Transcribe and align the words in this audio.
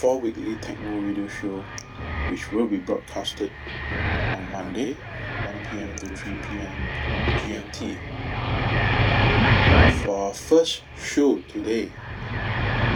four 0.00 0.18
weekly 0.18 0.56
techno 0.62 0.98
radio 0.98 1.28
show, 1.28 1.62
which 2.30 2.50
will 2.52 2.66
be 2.66 2.78
broadcasted 2.78 3.52
on 3.92 4.50
Monday, 4.50 4.94
1 4.94 4.98
pm 5.70 5.94
to 5.96 6.06
3 6.16 6.32
pm 6.32 6.72
GMT. 7.44 7.98
For 10.02 10.16
our 10.16 10.32
first 10.32 10.84
show 10.96 11.42
today, 11.42 11.92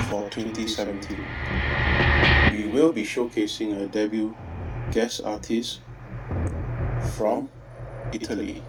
for 0.09 0.31
2017, 0.31 1.19
we 2.53 2.69
will 2.69 2.91
be 2.91 3.05
showcasing 3.05 3.83
a 3.83 3.87
debut 3.87 4.35
guest 4.91 5.21
artist 5.27 5.83
from 7.17 7.51
Italy. 8.15 8.63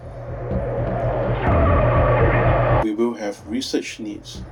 We 2.84 2.94
will 2.94 3.14
have 3.14 3.40
research 3.48 3.98
needs. 3.98 4.42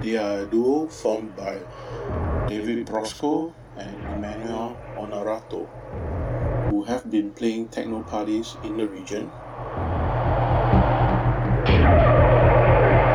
They 0.00 0.16
are 0.16 0.40
a 0.40 0.46
duo 0.46 0.88
formed 0.88 1.36
by 1.36 1.60
David 2.52 2.86
Brosco 2.86 3.54
and 3.78 3.96
Emmanuel 4.12 4.76
Onorato, 4.98 5.66
who 6.68 6.82
have 6.84 7.10
been 7.10 7.30
playing 7.30 7.68
techno 7.68 8.02
parties 8.02 8.58
in 8.62 8.76
the 8.76 8.86
region, 8.86 9.30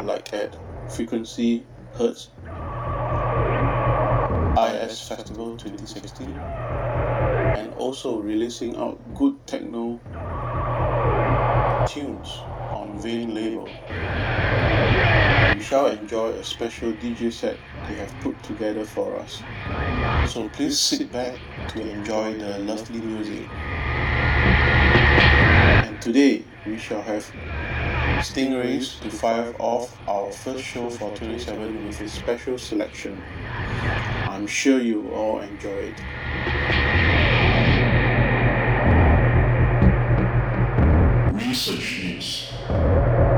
like 0.07 0.33
at 0.33 0.57
Frequency 0.89 1.63
Hertz 1.93 2.31
IS 4.57 5.07
Festival 5.07 5.55
2016, 5.55 6.31
and 6.31 7.71
also 7.75 8.17
releasing 8.19 8.75
out 8.75 8.97
good 9.13 9.35
techno 9.45 9.99
tunes 11.87 12.39
on 12.73 12.99
Vein 12.99 13.35
label. 13.35 13.69
We 15.57 15.63
shall 15.63 15.87
enjoy 15.87 16.33
a 16.33 16.43
special 16.43 16.93
DJ 16.93 17.33
set 17.33 17.57
they 17.87 17.95
have 17.95 18.13
put 18.21 18.41
together 18.43 18.85
for 18.85 19.15
us. 19.15 19.41
So 20.31 20.47
please 20.49 20.77
sit 20.77 21.11
back 21.11 21.39
to 21.69 21.81
enjoy 21.81 22.37
the 22.37 22.59
lovely 22.59 23.01
music. 23.01 23.49
And 25.81 25.99
today 25.99 26.43
we 26.63 26.77
shall 26.77 27.01
have 27.01 27.25
Stingrays 28.19 29.01
to 29.01 29.09
fire 29.09 29.55
off 29.57 29.97
our 30.07 30.31
first 30.31 30.63
show 30.63 30.91
for 30.91 31.09
27 31.17 31.87
with 31.87 32.01
a 32.01 32.07
special 32.07 32.59
selection. 32.59 33.19
I'm 34.29 34.45
sure 34.45 34.79
you 34.79 35.09
all 35.11 35.39
enjoy 35.39 35.91
it. 35.91 35.99
Research 41.33 42.03
Needs. 42.03 43.36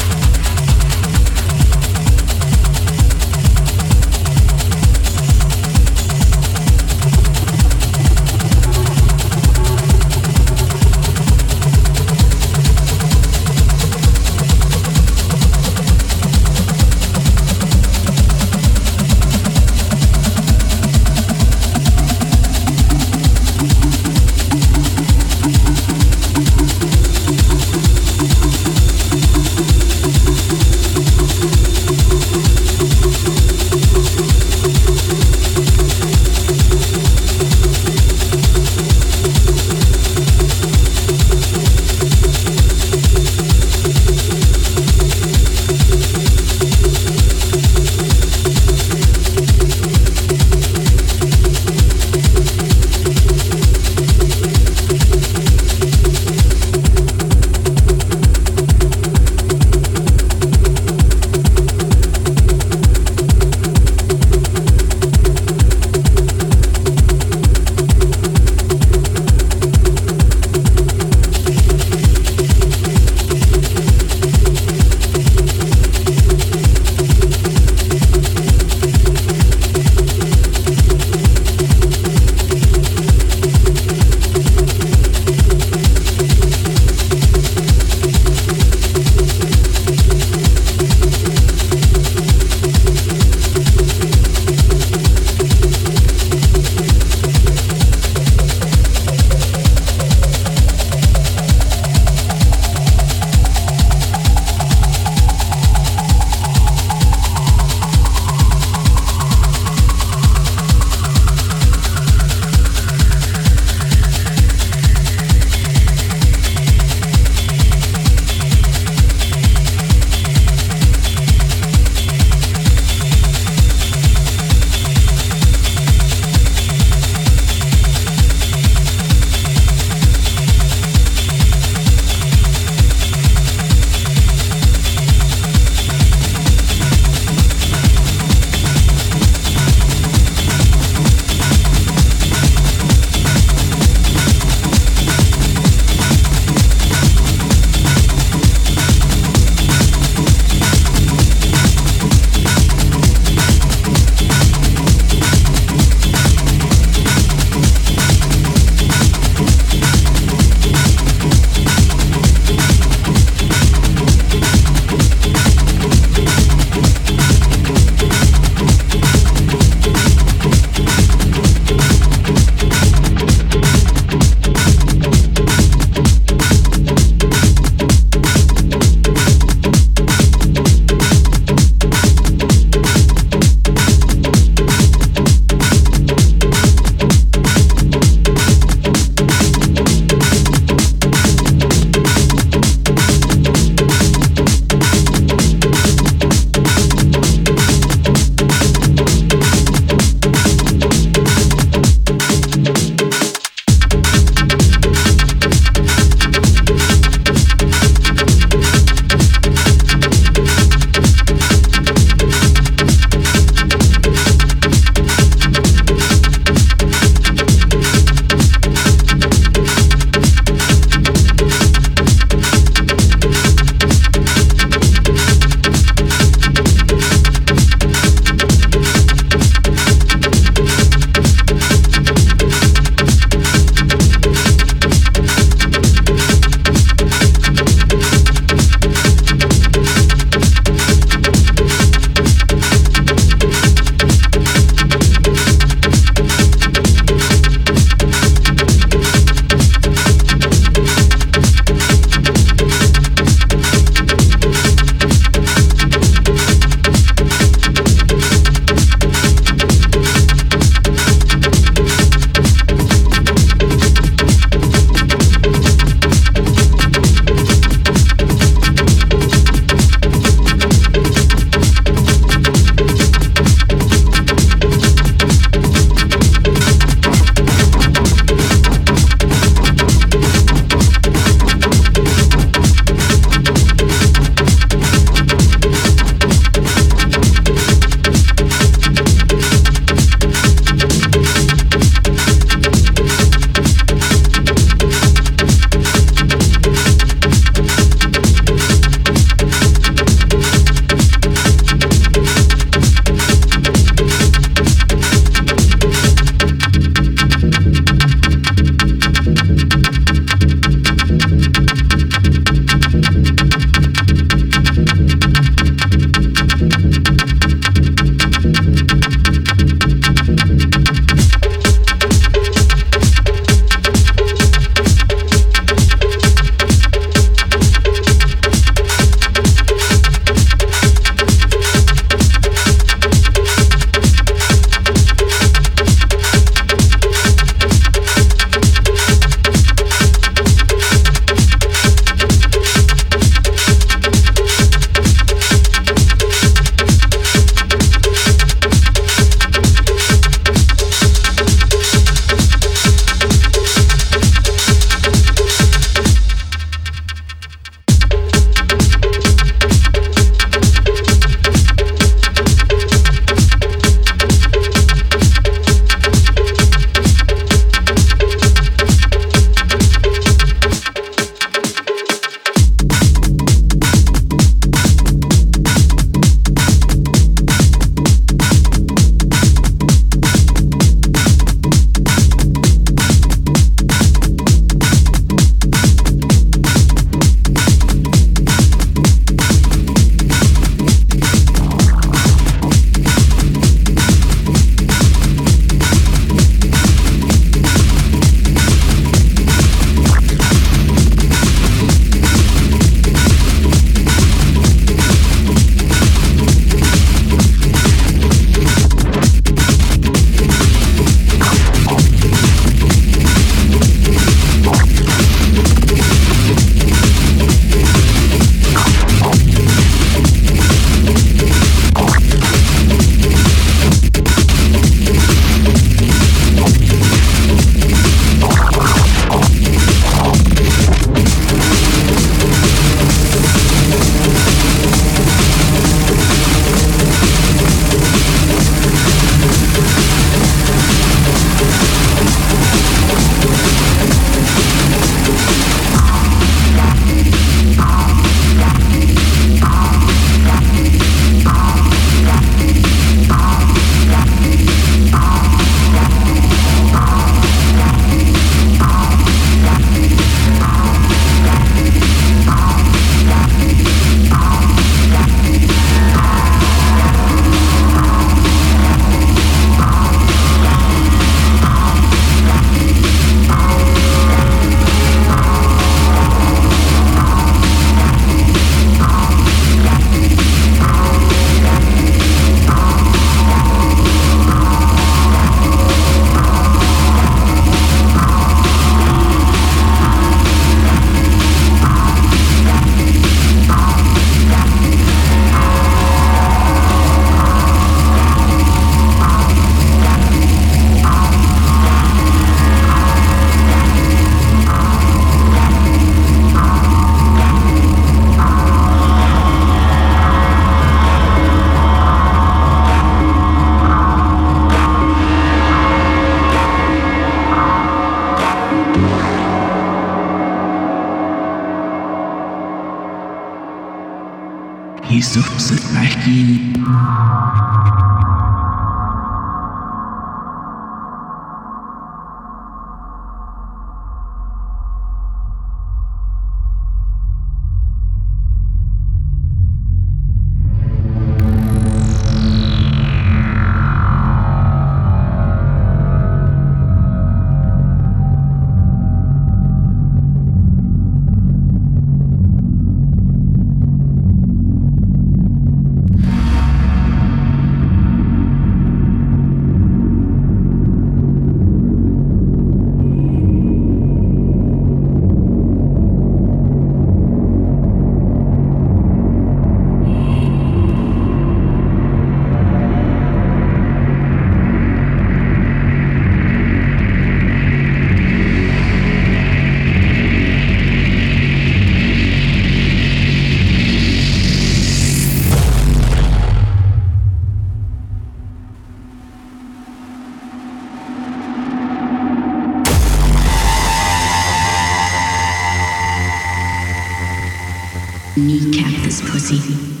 Kneecap 598.37 599.03
this 599.03 599.19
pussy. 599.29 600.00